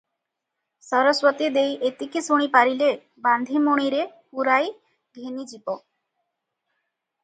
[0.85, 2.89] ସରସ୍ୱତୀ ଦେଈ ଏତିକି ଶୁଣି ପାରିଲେ,
[3.29, 4.77] ବାନ୍ଧି ମୁଣିରେ ପୁରାଇ
[5.23, 5.81] ଘେନିଯିବ।